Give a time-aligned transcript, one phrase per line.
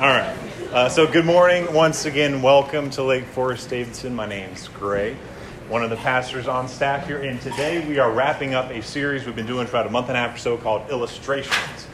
[0.00, 0.34] All right.
[0.72, 1.70] Uh, so, good morning.
[1.74, 4.14] Once again, welcome to Lake Forest Davidson.
[4.14, 5.14] My name's Gray,
[5.68, 7.20] one of the pastors on staff here.
[7.20, 10.08] And today we are wrapping up a series we've been doing for about a month
[10.08, 11.86] and a half or so called Illustrations.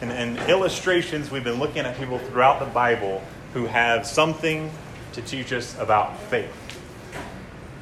[0.00, 3.22] And, illustrations, we've been looking at people throughout the Bible
[3.54, 4.68] who have something
[5.12, 6.50] to teach us about faith.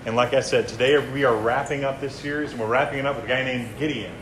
[0.04, 3.06] And like I said, today we are wrapping up this series, and we're wrapping it
[3.06, 4.12] up with a guy named Gideon.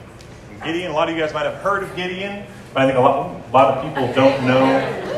[0.52, 2.96] And Gideon, a lot of you guys might have heard of Gideon, but I think
[2.96, 5.17] a lot, a lot of people don't know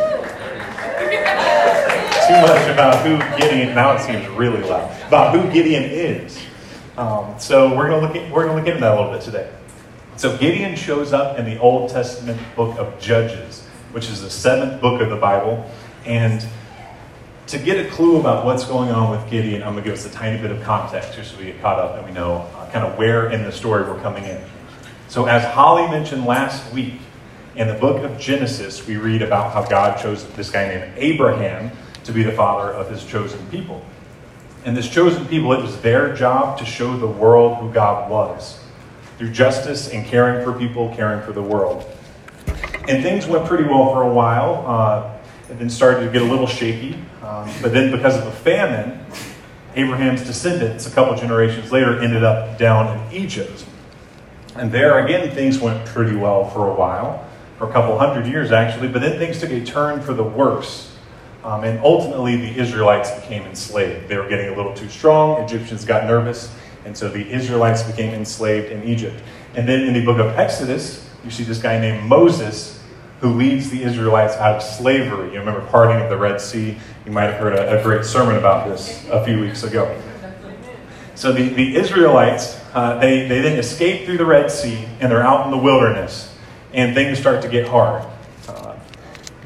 [2.31, 3.75] too much about who Gideon.
[3.75, 6.39] Now it seems really loud about who Gideon is.
[6.97, 9.13] Um, so we're going to look at we're going to look into that a little
[9.13, 9.51] bit today.
[10.17, 14.81] So Gideon shows up in the Old Testament book of Judges, which is the seventh
[14.81, 15.69] book of the Bible,
[16.05, 16.47] and
[17.49, 20.07] to get a clue about what's going on with Gideon, I'm going to give us
[20.07, 22.71] a tiny bit of context just so we get caught up and we know uh,
[22.71, 24.41] kind of where in the story we're coming in.
[25.09, 27.01] So, as Holly mentioned last week,
[27.57, 31.73] in the book of Genesis, we read about how God chose this guy named Abraham
[32.05, 33.85] to be the father of his chosen people.
[34.65, 38.63] And this chosen people, it was their job to show the world who God was
[39.19, 41.85] through justice and caring for people, caring for the world.
[42.89, 44.65] And things went pretty well for a while.
[44.67, 45.17] Uh,
[45.51, 46.95] it then started to get a little shaky.
[47.23, 49.05] Um, but then, because of a famine,
[49.77, 53.65] Abraham's descendants, a couple generations later, ended up down in Egypt.
[54.57, 57.25] And there again, things went pretty well for a while,
[57.57, 60.90] for a couple hundred years actually, but then things took a turn for the worse.
[61.43, 64.09] Um, and ultimately, the Israelites became enslaved.
[64.09, 65.43] They were getting a little too strong.
[65.43, 69.23] Egyptians got nervous, and so the Israelites became enslaved in Egypt.
[69.55, 72.83] And then in the book of Exodus, you see this guy named Moses
[73.21, 75.33] who leads the Israelites out of slavery.
[75.33, 76.77] You remember parting of the Red Sea?
[77.05, 80.01] You might have heard a, a great sermon about this a few weeks ago.
[81.15, 85.23] So the, the Israelites, uh, they, they then escape through the Red Sea and they're
[85.23, 86.35] out in the wilderness,
[86.73, 88.10] and things start to get hard.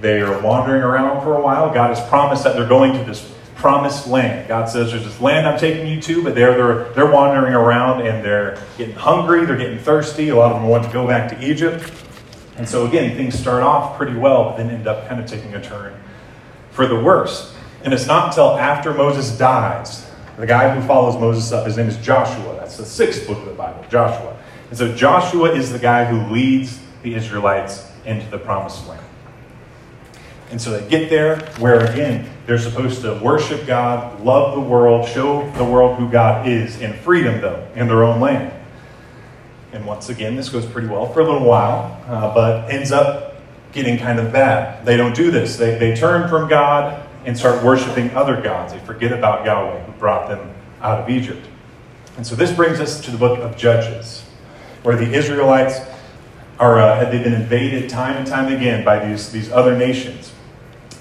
[0.04, 1.72] They are wandering around for a while.
[1.72, 4.46] God has promised that they're going to this promised land.
[4.46, 8.06] God says, There's this land I'm taking you to, but they're, they're, they're wandering around
[8.06, 10.28] and they're getting hungry, they're getting thirsty.
[10.28, 11.90] A lot of them want to go back to Egypt.
[12.58, 15.54] And so, again, things start off pretty well, but then end up kind of taking
[15.54, 15.98] a turn
[16.70, 17.56] for the worse.
[17.82, 21.88] And it's not until after Moses dies, the guy who follows Moses up, his name
[21.88, 22.56] is Joshua.
[22.56, 24.36] That's the sixth book of the Bible, Joshua.
[24.68, 29.00] And so, Joshua is the guy who leads the Israelites into the promised land.
[30.54, 35.08] And so they get there where, again, they're supposed to worship God, love the world,
[35.08, 38.54] show the world who God is, in freedom, though, in their own land.
[39.72, 43.34] And once again, this goes pretty well for a little while, uh, but ends up
[43.72, 44.86] getting kind of bad.
[44.86, 45.56] They don't do this.
[45.56, 48.74] They, they turn from God and start worshiping other gods.
[48.74, 51.44] They forget about Yahweh who brought them out of Egypt.
[52.16, 54.22] And so this brings us to the book of Judges,
[54.84, 55.80] where the Israelites
[56.60, 60.30] are uh, they've been invaded time and time again by these, these other nations.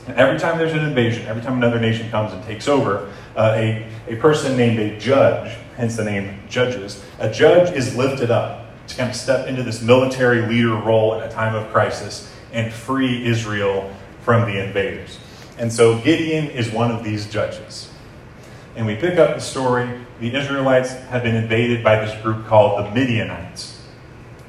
[0.08, 3.54] And every time there's an invasion, every time another nation comes and takes over, uh,
[3.56, 8.66] a, a person named a judge, hence the name judges, a judge is lifted up
[8.88, 12.72] to kind of step into this military leader role in a time of crisis and
[12.72, 15.20] free Israel from the invaders.
[15.58, 17.90] And so Gideon is one of these judges.
[18.76, 19.88] And we pick up the story.
[20.20, 23.82] The Israelites have been invaded by this group called the Midianites.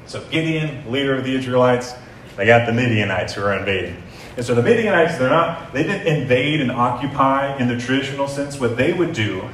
[0.07, 1.93] So Gideon, leader of the Israelites,
[2.35, 4.01] they got the Midianites who are invading.
[4.37, 8.59] And so the Midianites, they're not, they didn't invade and occupy in the traditional sense.
[8.59, 9.47] What they would do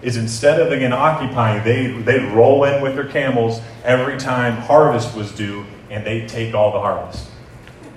[0.00, 5.16] is instead of again occupying, they they'd roll in with their camels every time harvest
[5.16, 7.28] was due, and they'd take all the harvest.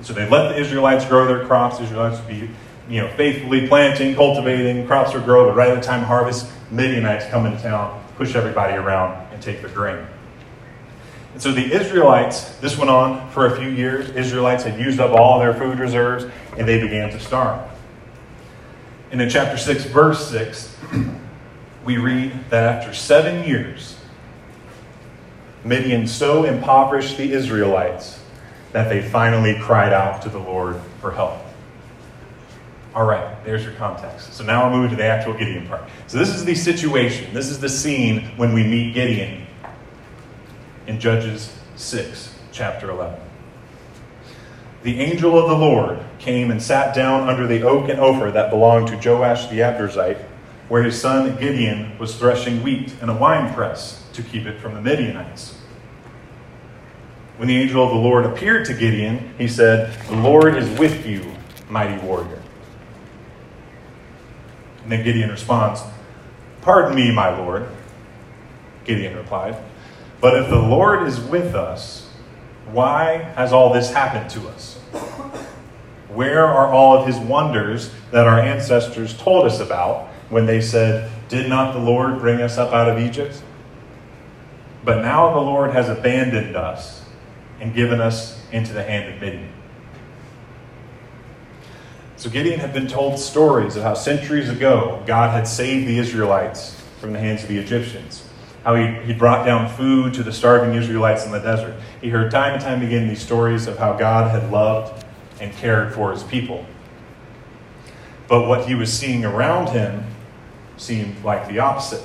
[0.01, 1.77] So they let the Israelites grow their crops.
[1.77, 2.49] The Israelites would be,
[2.89, 7.25] you know, faithfully planting, cultivating, crops would grow, but right at the time harvest, Midianites
[7.27, 10.05] come into town, push everybody around, and take the grain.
[11.35, 14.09] And so the Israelites, this went on for a few years.
[14.11, 16.25] Israelites had used up all their food reserves,
[16.57, 17.61] and they began to starve.
[19.11, 20.77] And in chapter 6, verse 6,
[21.85, 23.97] we read that after seven years,
[25.65, 28.17] Midian so impoverished the Israelites
[28.71, 31.35] that they finally cried out to the Lord for help.
[32.93, 34.35] All right, there's your context.
[34.35, 35.83] So now we're moving to the actual Gideon part.
[36.07, 39.44] So this is the situation, this is the scene when we meet Gideon
[40.87, 43.19] in Judges 6, chapter 11.
[44.83, 48.51] The angel of the Lord came and sat down under the oak and Ophrah that
[48.51, 50.23] belonged to Joash the Abiezrite
[50.67, 54.81] where his son Gideon was threshing wheat in a winepress to keep it from the
[54.81, 55.57] Midianites.
[57.37, 61.05] When the angel of the Lord appeared to Gideon, he said, The Lord is with
[61.05, 61.33] you,
[61.69, 62.41] mighty warrior.
[64.83, 65.81] And then Gideon responds,
[66.61, 67.67] Pardon me, my Lord.
[68.85, 69.57] Gideon replied,
[70.21, 72.09] But if the Lord is with us,
[72.71, 74.75] why has all this happened to us?
[76.09, 81.11] Where are all of his wonders that our ancestors told us about when they said,
[81.27, 83.41] Did not the Lord bring us up out of Egypt?
[84.83, 87.03] But now the Lord has abandoned us
[87.59, 89.51] and given us into the hand of Midian.
[92.17, 96.81] So Gideon had been told stories of how centuries ago God had saved the Israelites
[96.99, 98.24] from the hands of the Egyptians,
[98.65, 101.75] how he, he brought down food to the starving Israelites in the desert.
[102.01, 105.05] He heard time and time again these stories of how God had loved
[105.39, 106.65] and cared for his people.
[108.27, 110.03] But what he was seeing around him
[110.77, 112.03] seemed like the opposite.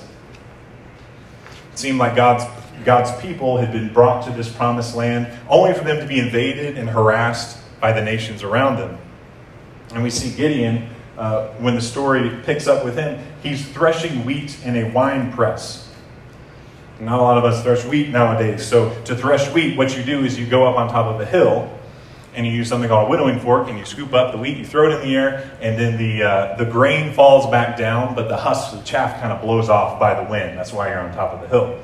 [1.73, 2.45] It seemed like God's,
[2.85, 6.77] God's people had been brought to this promised land only for them to be invaded
[6.77, 8.99] and harassed by the nations around them.
[9.95, 14.63] And we see Gideon, uh, when the story picks up with him, he's threshing wheat
[14.63, 15.90] in a wine press.
[17.01, 18.67] Not a lot of us thresh wheat nowadays.
[18.67, 21.25] So, to thresh wheat, what you do is you go up on top of a
[21.25, 21.77] hill
[22.35, 24.65] and you use something called a winnowing fork and you scoop up the wheat, you
[24.65, 28.29] throw it in the air, and then the, uh, the grain falls back down, but
[28.29, 30.57] the husk, the chaff kind of blows off by the wind.
[30.57, 31.81] That's why you're on top of the hill.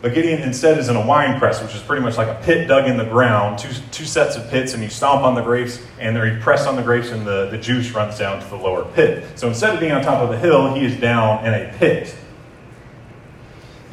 [0.00, 2.66] But Gideon instead is in a wine press, which is pretty much like a pit
[2.66, 5.80] dug in the ground, two, two sets of pits, and you stomp on the grapes,
[6.00, 8.56] and then you press on the grapes, and the, the juice runs down to the
[8.56, 9.38] lower pit.
[9.38, 12.16] So instead of being on top of the hill, he is down in a pit.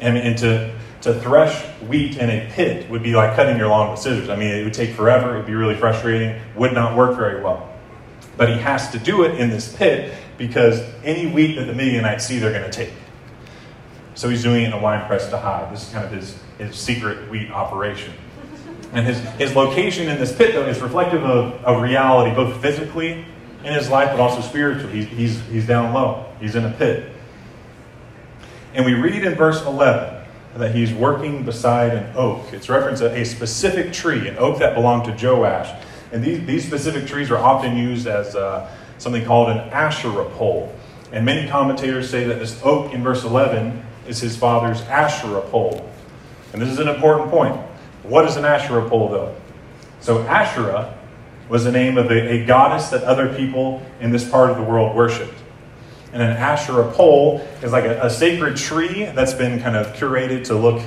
[0.00, 3.90] And, and to, to thresh wheat in a pit would be like cutting your lawn
[3.90, 4.28] with scissors.
[4.28, 7.42] I mean, it would take forever, it would be really frustrating, would not work very
[7.42, 7.68] well.
[8.36, 12.26] But he has to do it in this pit because any wheat that the Midianites
[12.26, 12.92] see, they're going to take.
[14.14, 15.72] So he's doing it in a wine press to hide.
[15.72, 18.12] This is kind of his, his secret wheat operation.
[18.92, 23.24] And his, his location in this pit, though, is reflective of, of reality, both physically
[23.64, 24.92] in his life, but also spiritually.
[24.92, 27.09] He's, he's, he's down low, he's in a pit.
[28.74, 30.26] And we read in verse 11
[30.56, 32.52] that he's working beside an oak.
[32.52, 35.70] It's reference a, a specific tree, an oak that belonged to Joash.
[36.12, 40.74] And these, these specific trees are often used as uh, something called an Asherah pole.
[41.12, 45.88] And many commentators say that this oak in verse 11 is his father's Asherah pole.
[46.52, 47.56] And this is an important point.
[48.02, 49.34] What is an Asherah pole, though?
[50.00, 50.96] So, Asherah
[51.48, 54.62] was the name of a, a goddess that other people in this part of the
[54.62, 55.39] world worshipped.
[56.12, 60.44] And an Asherah pole is like a, a sacred tree that's been kind of curated
[60.46, 60.82] to look,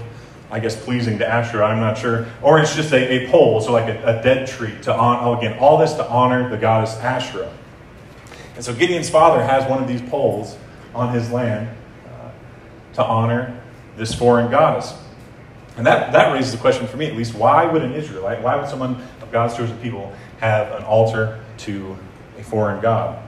[0.52, 2.28] I guess, pleasing to Asherah, I'm not sure.
[2.42, 5.38] Or it's just a, a pole, so like a, a dead tree to honor, oh,
[5.38, 7.52] again, all this to honor the goddess Asherah.
[8.56, 10.58] And so Gideon's father has one of these poles
[10.94, 11.69] on his land
[12.08, 12.31] uh,
[12.96, 13.60] to honor
[13.98, 14.94] this foreign goddess.
[15.76, 18.56] And that, that raises the question for me, at least, why would an Israelite, why
[18.56, 21.98] would someone of God's chosen people have an altar to
[22.38, 23.19] a foreign God?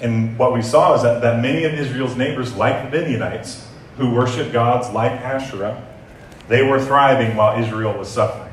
[0.00, 3.66] And what we saw is that, that many of Israel's neighbors, like the Midianites,
[3.96, 5.84] who worship gods like Asherah,
[6.46, 8.52] they were thriving while Israel was suffering.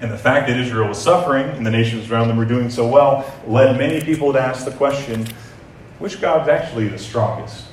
[0.00, 2.88] And the fact that Israel was suffering and the nations around them were doing so
[2.88, 5.26] well led many people to ask the question
[5.98, 7.66] which God's actually the strongest?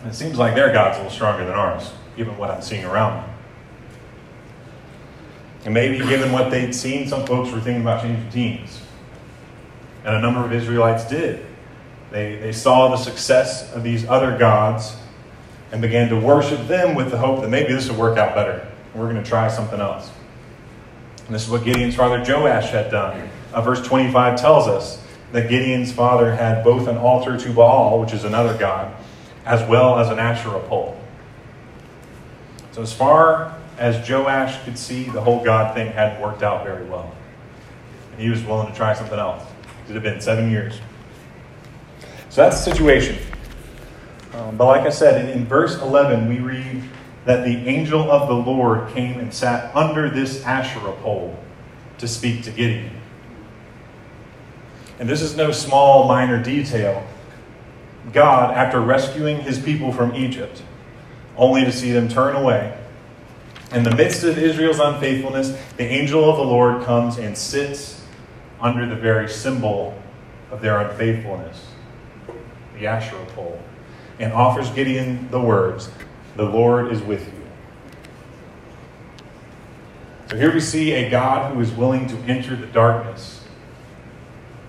[0.00, 2.84] And it seems like their God's a little stronger than ours, given what I'm seeing
[2.84, 3.30] around them.
[5.64, 8.81] And maybe given what they'd seen, some folks were thinking about changing teams.
[10.04, 11.44] And a number of Israelites did.
[12.10, 14.96] They, they saw the success of these other gods
[15.70, 18.66] and began to worship them with the hope that maybe this will work out better.
[18.94, 20.10] We're going to try something else.
[21.26, 23.30] And this is what Gideon's father Joash had done.
[23.54, 28.12] Uh, verse 25 tells us that Gideon's father had both an altar to Baal, which
[28.12, 28.94] is another god,
[29.46, 30.98] as well as an Asherah pole.
[32.72, 36.84] So, as far as Joash could see, the whole God thing hadn't worked out very
[36.84, 37.14] well.
[38.12, 39.42] And he was willing to try something else.
[39.92, 40.80] It had been seven years.
[42.30, 43.18] So that's the situation.
[44.32, 46.82] Um, but like I said, in, in verse 11, we read
[47.26, 51.38] that the angel of the Lord came and sat under this Asherah pole
[51.98, 52.90] to speak to Gideon.
[54.98, 57.06] And this is no small, minor detail.
[58.14, 60.62] God, after rescuing his people from Egypt,
[61.36, 62.78] only to see them turn away,
[63.72, 68.01] in the midst of Israel's unfaithfulness, the angel of the Lord comes and sits
[68.62, 70.00] under the very symbol
[70.50, 71.66] of their unfaithfulness,
[72.78, 73.60] the Asherah pole,
[74.18, 75.90] and offers Gideon the words,
[76.36, 77.42] The Lord is with you.
[80.30, 83.44] So here we see a God who is willing to enter the darkness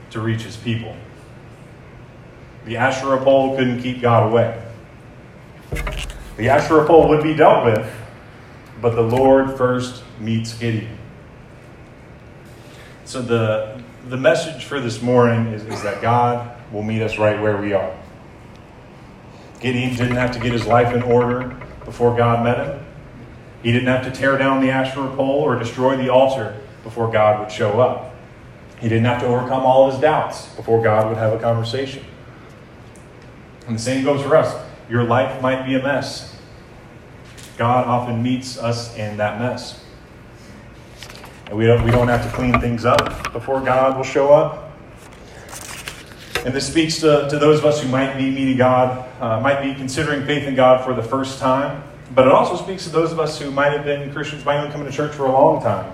[0.10, 0.96] to reach his people.
[2.66, 4.62] The Asherah pole couldn't keep God away.
[6.38, 7.94] The Asherah pole would be dealt with,
[8.82, 10.98] but the Lord first meets Gideon.
[13.06, 17.42] So the, the message for this morning is, is that God will meet us right
[17.42, 17.96] where we are.
[19.62, 21.56] Gideon didn't have to get his life in order
[21.86, 22.86] before God met him.
[23.62, 27.40] He didn't have to tear down the Asherah pole or destroy the altar before God
[27.40, 28.14] would show up.
[28.82, 32.04] He didn't have to overcome all of his doubts before God would have a conversation.
[33.68, 34.54] And the same goes for us.
[34.90, 36.36] Your life might be a mess.
[37.58, 39.83] God often meets us in that mess.
[41.54, 44.72] And we don't, we don't have to clean things up before God will show up.
[46.44, 49.62] And this speaks to, to those of us who might be meeting God, uh, might
[49.62, 51.84] be considering faith in God for the first time.
[52.16, 54.64] But it also speaks to those of us who might have been Christians, might have
[54.64, 55.94] been coming to church for a long time.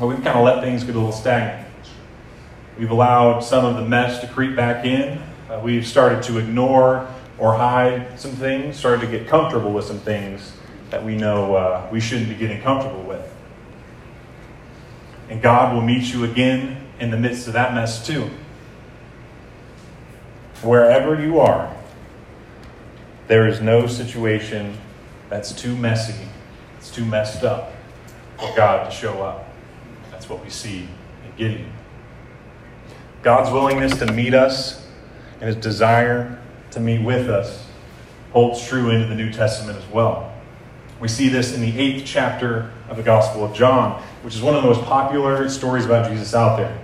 [0.00, 1.68] But we've kind of let things get a little stagnant.
[2.78, 5.20] We've allowed some of the mess to creep back in.
[5.50, 9.98] Uh, we've started to ignore or hide some things, started to get comfortable with some
[9.98, 10.54] things
[10.88, 13.34] that we know uh, we shouldn't be getting comfortable with.
[15.28, 18.30] And God will meet you again in the midst of that mess, too.
[20.62, 21.74] Wherever you are,
[23.28, 24.76] there is no situation
[25.28, 26.26] that's too messy,
[26.78, 27.72] it's too messed up
[28.38, 29.48] for God to show up.
[30.10, 30.88] That's what we see
[31.24, 31.72] in Gideon.
[33.22, 34.86] God's willingness to meet us
[35.40, 37.66] and his desire to meet with us
[38.32, 40.27] holds true into the New Testament as well.
[41.00, 44.56] We see this in the eighth chapter of the Gospel of John, which is one
[44.56, 46.76] of the most popular stories about Jesus out there.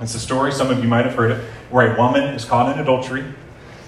[0.00, 2.74] It's a story, some of you might have heard it, where a woman is caught
[2.74, 3.24] in adultery,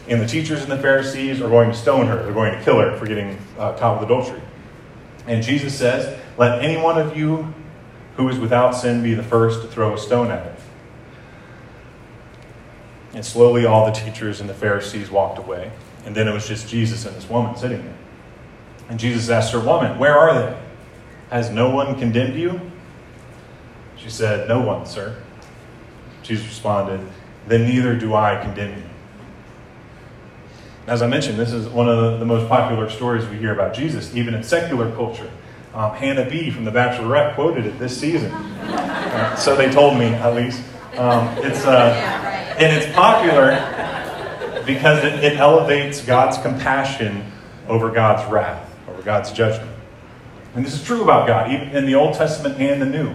[0.08, 2.22] and the teachers and the Pharisees are going to stone her.
[2.22, 4.40] They're going to kill her for getting uh, caught with adultery.
[5.26, 7.52] And Jesus says, Let any one of you
[8.16, 10.56] who is without sin be the first to throw a stone at her.
[13.12, 15.72] And slowly all the teachers and the Pharisees walked away.
[16.06, 17.96] And then it was just Jesus and this woman sitting there.
[18.88, 20.58] And Jesus asked her, Woman, where are they?
[21.30, 22.60] Has no one condemned you?
[23.96, 25.16] She said, No one, sir.
[26.22, 27.00] Jesus responded,
[27.46, 28.84] Then neither do I condemn you.
[30.86, 34.14] As I mentioned, this is one of the, most popular stories we hear about Jesus,
[34.14, 35.30] even in secular culture.
[35.74, 36.50] Um, Hannah B.
[36.50, 38.32] from The Bachelorette quoted it this season.
[38.32, 40.62] Uh, so they told me, at least.
[40.96, 41.90] Um, it's, uh,
[42.58, 43.50] and it's popular
[44.64, 47.30] because it, it elevates God's compassion
[47.68, 48.67] over God's wrath,
[48.98, 49.70] over God's judgment.
[50.54, 53.14] And this is true about God, even in the Old Testament and the New.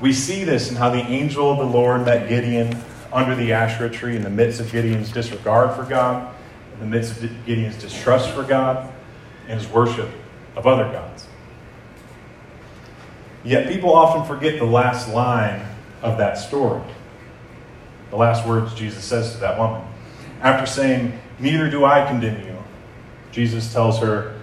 [0.00, 2.76] We see this in how the angel of the Lord met Gideon
[3.12, 6.32] under the Asherah tree in the midst of Gideon's disregard for God,
[6.74, 8.92] in the midst of Gideon's distrust for God,
[9.48, 10.08] and his worship
[10.56, 11.26] of other gods.
[13.44, 15.66] Yet people often forget the last line
[16.02, 16.82] of that story.
[18.10, 19.82] The last words Jesus says to that woman.
[20.40, 22.56] After saying, Neither do I condemn you,
[23.32, 24.34] Jesus tells her,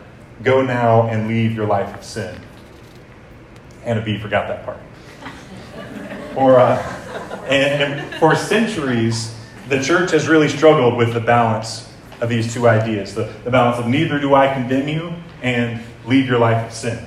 [0.43, 2.35] Go now and leave your life of sin.
[3.83, 4.79] Hannah B forgot that part.
[6.33, 6.81] Or, uh,
[7.49, 9.35] and, and for centuries,
[9.67, 13.79] the church has really struggled with the balance of these two ideas the, the balance
[13.79, 17.05] of neither do I condemn you and leave your life of sin.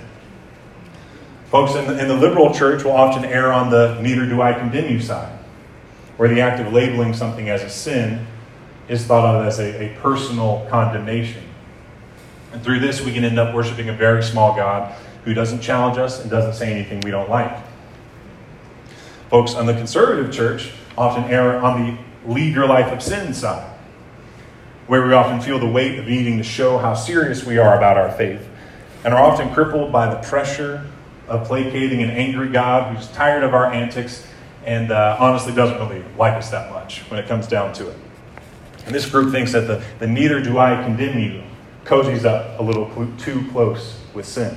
[1.47, 4.53] Folks in the, in the liberal church will often err on the neither do I
[4.53, 5.39] condemn you side,
[6.17, 8.27] where the act of labeling something as a sin
[8.89, 11.45] is thought of as a, a personal condemnation.
[12.55, 14.95] And through this, we can end up worshiping a very small God
[15.25, 17.53] who doesn't challenge us and doesn't say anything we don't like.
[19.29, 23.69] Folks on the conservative church often err on the lead your life of sin side,
[24.87, 27.99] where we often feel the weight of needing to show how serious we are about
[27.99, 28.49] our faith,
[29.03, 30.87] and are often crippled by the pressure
[31.27, 34.25] of placating an angry God who's tired of our antics
[34.65, 37.97] and uh, honestly doesn't really like us that much when it comes down to it.
[38.87, 41.43] And this group thinks that the, the neither do I condemn you
[41.85, 44.57] cozies up a little too close with sin.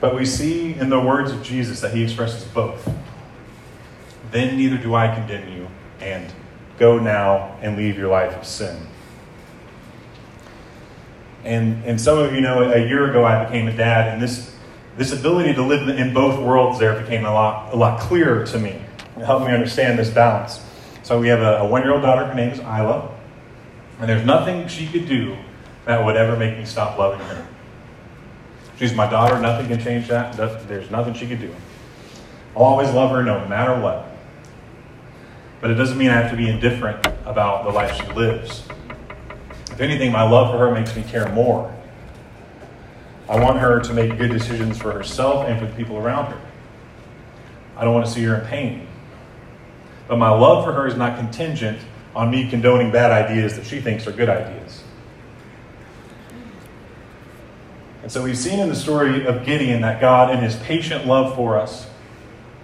[0.00, 2.88] But we see in the words of Jesus that he expresses both.
[4.30, 5.68] Then neither do I condemn you,
[6.00, 6.32] and
[6.78, 8.86] go now and leave your life of sin.
[11.44, 14.54] And, and some of you know a year ago I became a dad, and this,
[14.96, 18.58] this ability to live in both worlds there became a lot, a lot clearer to
[18.58, 18.80] me.
[19.16, 20.60] It helped me understand this balance.
[21.02, 23.10] So we have a, a one year old daughter, her name is Isla,
[23.98, 25.36] and there's nothing she could do
[25.84, 27.46] that would ever make me stop loving her.
[28.78, 29.40] She's my daughter.
[29.40, 30.36] Nothing can change that.
[30.68, 31.52] There's nothing she could do.
[32.56, 34.06] I'll always love her no matter what.
[35.60, 38.62] But it doesn't mean I have to be indifferent about the life she lives.
[39.72, 41.74] If anything, my love for her makes me care more.
[43.28, 46.40] I want her to make good decisions for herself and for the people around her.
[47.76, 48.86] I don't want to see her in pain.
[50.06, 51.80] But my love for her is not contingent
[52.14, 54.82] on me condoning bad ideas that she thinks are good ideas.
[58.02, 61.34] And so we've seen in the story of Gideon that God, in his patient love
[61.34, 61.86] for us,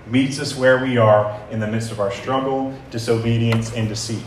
[0.06, 4.24] meets us where we are in the midst of our struggle, disobedience, and deceit.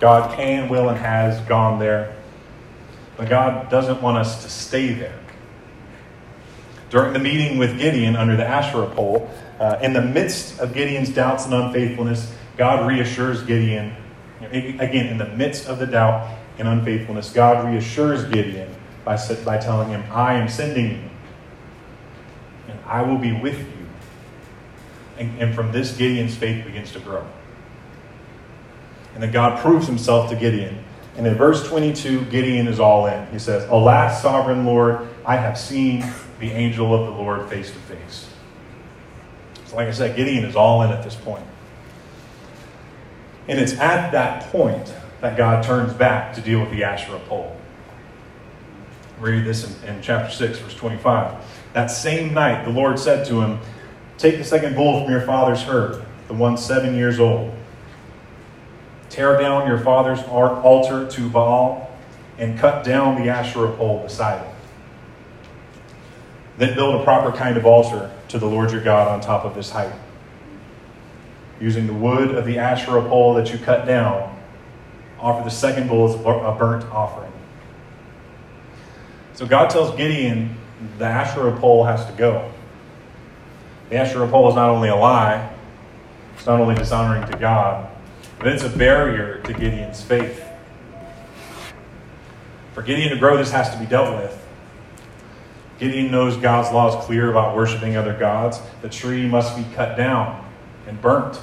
[0.00, 2.16] God can, will, and has gone there,
[3.16, 5.18] but God doesn't want us to stay there.
[6.90, 11.10] During the meeting with Gideon under the Asherah pole, uh, in the midst of Gideon's
[11.10, 13.94] doubts and unfaithfulness, God reassures Gideon.
[14.44, 19.88] Again, in the midst of the doubt and unfaithfulness, God reassures Gideon by, by telling
[19.88, 21.10] him, I am sending you,
[22.68, 23.86] and I will be with you.
[25.18, 27.26] And, and from this, Gideon's faith begins to grow.
[29.14, 30.82] And then God proves himself to Gideon.
[31.16, 33.26] And in verse 22, Gideon is all in.
[33.28, 36.04] He says, Alas, sovereign Lord, I have seen
[36.40, 38.28] the angel of the Lord face to face.
[39.66, 41.44] So, like I said, Gideon is all in at this point.
[43.48, 47.56] And it's at that point that God turns back to deal with the Asherah pole.
[49.18, 51.44] Read this in, in chapter 6, verse 25.
[51.72, 53.58] That same night, the Lord said to him,
[54.18, 57.52] Take the second bull from your father's herd, the one seven years old.
[59.10, 61.90] Tear down your father's altar to Baal
[62.38, 64.54] and cut down the Asherah pole beside it.
[66.58, 69.54] Then build a proper kind of altar to the Lord your God on top of
[69.54, 69.92] this height.
[71.62, 74.36] Using the wood of the Asherah pole that you cut down,
[75.20, 77.30] offer the second bull as a burnt offering.
[79.34, 80.56] So God tells Gideon
[80.98, 82.50] the Asherah pole has to go.
[83.90, 85.54] The Asherah pole is not only a lie,
[86.34, 87.88] it's not only dishonoring to God,
[88.40, 90.44] but it's a barrier to Gideon's faith.
[92.74, 94.36] For Gideon to grow, this has to be dealt with.
[95.78, 98.58] Gideon knows God's law is clear about worshiping other gods.
[98.80, 100.44] The tree must be cut down
[100.88, 101.40] and burnt.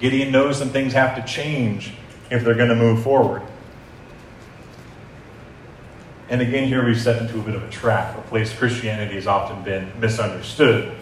[0.00, 1.92] Gideon knows some things have to change
[2.30, 3.42] if they're going to move forward.
[6.28, 9.26] And again, here we step into a bit of a trap, a place Christianity has
[9.26, 10.96] often been misunderstood.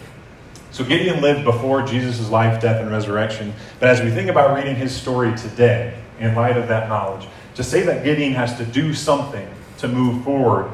[0.70, 3.52] So Gideon lived before Jesus' life, death, and resurrection.
[3.78, 7.62] But as we think about reading his story today, in light of that knowledge, to
[7.62, 10.70] say that Gideon has to do something to move forward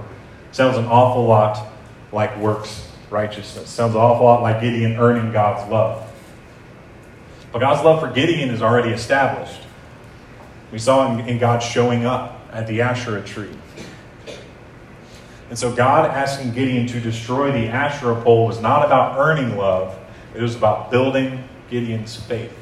[0.53, 1.67] sounds an awful lot
[2.13, 3.69] like works righteousness.
[3.69, 6.04] Sounds an awful lot like Gideon earning God's love.
[7.61, 9.61] God's love for Gideon is already established.
[10.73, 13.51] We saw in, in God showing up at the Asherah tree.
[15.51, 19.97] And so God asking Gideon to destroy the Asherah pole was not about earning love,
[20.35, 22.59] it was about building Gideon's faith.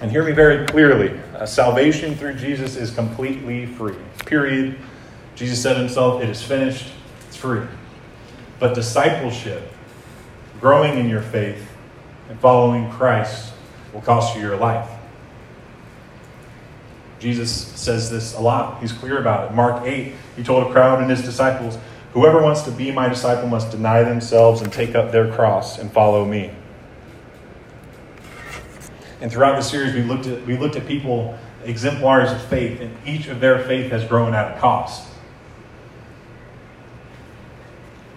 [0.00, 3.94] And hear me very clearly uh, salvation through Jesus is completely free.
[4.26, 4.76] Period.
[5.36, 6.92] Jesus said himself, It is finished,
[7.28, 7.64] it's free.
[8.58, 9.72] But discipleship,
[10.60, 11.71] growing in your faith,
[12.32, 13.52] and following Christ
[13.92, 14.88] will cost you your life.
[17.18, 18.80] Jesus says this a lot.
[18.80, 19.54] He's clear about it.
[19.54, 21.76] Mark 8, he told a crowd and his disciples,
[22.14, 25.92] Whoever wants to be my disciple must deny themselves and take up their cross and
[25.92, 26.54] follow me.
[29.20, 32.96] And throughout the series, we looked at, we looked at people, exemplars of faith, and
[33.06, 35.06] each of their faith has grown at a cost.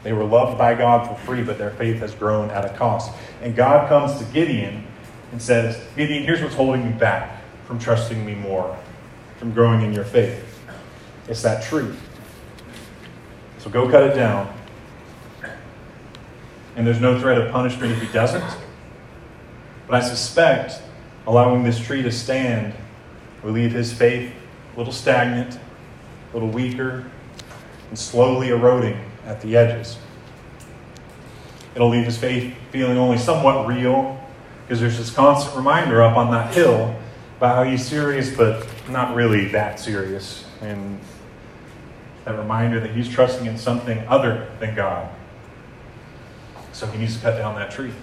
[0.06, 3.12] They were loved by God for free, but their faith has grown at a cost.
[3.42, 4.86] And God comes to Gideon
[5.32, 8.78] and says, Gideon, here's what's holding you back from trusting me more
[9.38, 10.62] from growing in your faith.
[11.28, 11.92] It's that tree.
[13.58, 14.56] So go cut it down.
[16.76, 18.46] And there's no threat of punishment if he doesn't.
[19.88, 20.84] But I suspect
[21.26, 22.76] allowing this tree to stand
[23.42, 24.32] will leave his faith
[24.76, 27.10] a little stagnant, a little weaker,
[27.90, 29.98] and slowly eroding at the edges.
[31.74, 34.22] It'll leave his faith feeling only somewhat real
[34.64, 36.96] because there's this constant reminder up on that hill
[37.38, 40.46] about how he's serious, but not really that serious.
[40.62, 41.00] And
[42.24, 45.10] that reminder that he's trusting in something other than God.
[46.74, 47.94] So he needs to cut down that tree.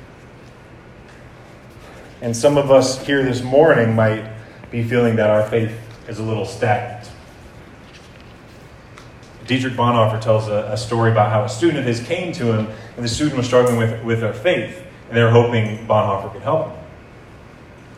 [2.21, 4.25] And some of us here this morning might
[4.71, 5.77] be feeling that our faith
[6.09, 7.12] is a little stagnant.
[9.47, 12.69] Dietrich Bonhoeffer tells a, a, story about how a student of his came to him,
[12.97, 16.43] and the student was struggling with, with their faith, and they were hoping Bonhoeffer could
[16.43, 16.79] help him.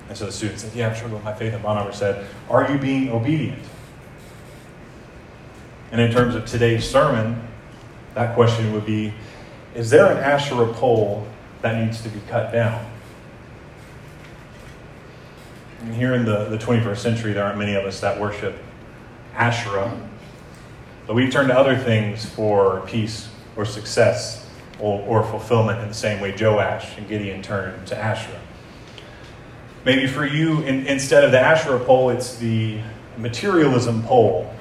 [0.08, 1.52] And so the student said, Yeah, I'm struggling with my faith.
[1.52, 3.62] And Bonhoeffer said, Are you being obedient?
[5.92, 7.40] And in terms of today's sermon,
[8.14, 9.12] that question would be
[9.74, 11.26] Is there an Asherah pole
[11.62, 12.90] that needs to be cut down?
[15.80, 18.56] And here in the, the 21st century, there aren't many of us that worship
[19.34, 20.00] Asherah,
[21.06, 25.94] but we turn to other things for peace or success or, or fulfillment in the
[25.94, 28.40] same way Joash and Gideon turned to Asherah.
[29.84, 32.80] Maybe for you, in, instead of the Asherah pole, it's the
[33.18, 34.52] materialism pole.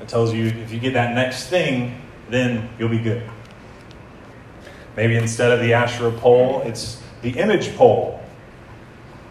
[0.00, 3.22] It tells you if you get that next thing, then you'll be good.
[4.96, 8.20] Maybe instead of the Asherah pole, it's the image pole,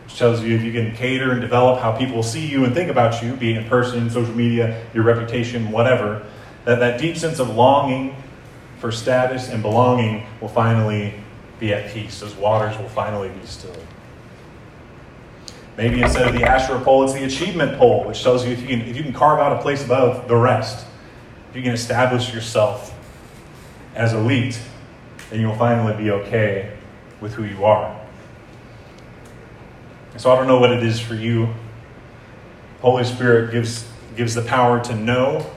[0.05, 2.89] which tells you if you can cater and develop how people see you and think
[2.89, 6.25] about you, be it in person, social media, your reputation, whatever,
[6.67, 8.13] that that deep sense of longing
[8.79, 11.13] for status and belonging will finally
[11.61, 12.19] be at peace.
[12.19, 13.73] Those waters will finally be still.
[15.77, 18.67] Maybe instead of the Asherah pole, it's the achievement pole, which tells you if you
[18.67, 20.85] can, if you can carve out a place above the rest,
[21.49, 22.93] if you can establish yourself
[23.95, 24.59] as elite,
[25.29, 26.75] then you'll finally be okay
[27.21, 27.97] with who you are.
[30.17, 31.47] So I don't know what it is for you.
[32.81, 35.49] Holy Spirit gives, gives the power to know,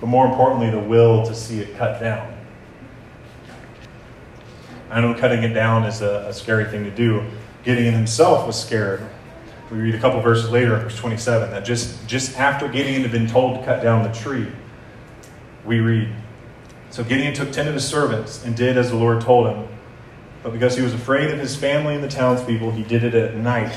[0.00, 2.36] but more importantly, the will to see it cut down.
[4.90, 7.24] I know cutting it down is a, a scary thing to do.
[7.64, 9.04] Gideon himself was scared.
[9.70, 13.26] We read a couple verses later verse 27 that just, just after Gideon had been
[13.26, 14.46] told to cut down the tree,
[15.64, 16.08] we read,
[16.90, 19.66] So Gideon took ten of his servants and did as the Lord told him.
[20.44, 23.34] But because he was afraid of his family and the townspeople, he did it at
[23.34, 23.76] night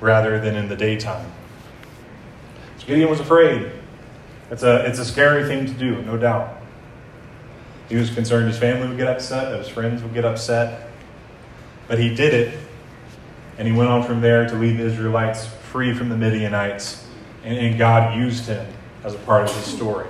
[0.00, 1.30] rather than in the daytime.
[2.78, 3.70] So Gideon was afraid.
[4.50, 6.60] It's a, it's a scary thing to do, no doubt.
[7.88, 10.88] He was concerned his family would get upset, that his friends would get upset.
[11.88, 12.58] But he did it,
[13.58, 17.06] and he went on from there to lead the Israelites free from the Midianites,
[17.44, 18.66] and, and God used him
[19.04, 20.06] as a part of his story.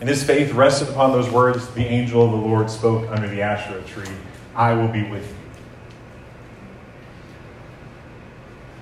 [0.00, 3.40] And his faith rested upon those words the angel of the Lord spoke under the
[3.40, 4.12] Asherah tree
[4.54, 5.36] I will be with you.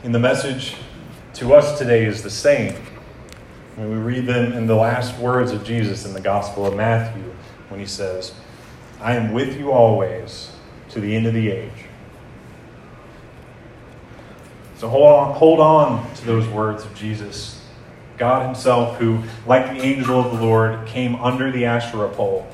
[0.05, 0.77] And the message
[1.35, 2.75] to us today is the same.
[3.77, 7.23] When we read them in the last words of Jesus in the Gospel of Matthew,
[7.71, 8.35] when he says,
[9.01, 10.53] I am with you always
[10.91, 11.87] to the end of the age.
[14.77, 17.65] So hold on, hold on to those words of Jesus.
[18.19, 22.47] God Himself, who, like the angel of the Lord, came under the Asherah pole.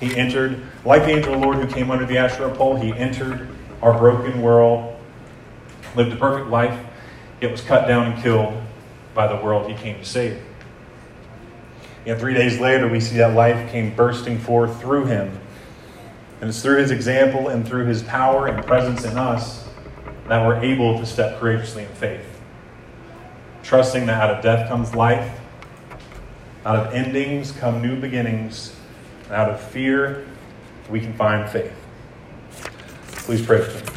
[0.00, 2.94] He entered, like the angel of the Lord who came under the Asherah pole, He
[2.94, 3.48] entered
[3.82, 4.98] our broken world,
[5.94, 6.78] lived a perfect life,
[7.42, 8.62] yet was cut down and killed
[9.16, 10.40] by the world He came to save.
[12.06, 15.40] And three days later, we see that life came bursting forth through him.
[16.40, 19.68] And it's through his example and through his power and presence in us
[20.28, 22.24] that we're able to step courageously in faith.
[23.64, 25.40] Trusting that out of death comes life,
[26.64, 28.76] out of endings come new beginnings,
[29.24, 30.26] and out of fear
[30.88, 31.74] we can find faith.
[33.08, 33.95] Please pray for me.